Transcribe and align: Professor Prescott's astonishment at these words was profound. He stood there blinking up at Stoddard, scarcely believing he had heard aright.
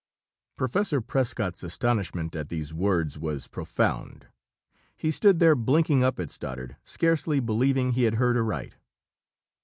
Professor 0.57 0.99
Prescott's 0.99 1.61
astonishment 1.61 2.35
at 2.35 2.49
these 2.49 2.73
words 2.73 3.19
was 3.19 3.47
profound. 3.47 4.25
He 4.97 5.11
stood 5.11 5.37
there 5.37 5.53
blinking 5.55 6.03
up 6.03 6.19
at 6.19 6.31
Stoddard, 6.31 6.75
scarcely 6.83 7.39
believing 7.39 7.91
he 7.91 8.05
had 8.05 8.15
heard 8.15 8.35
aright. 8.35 8.77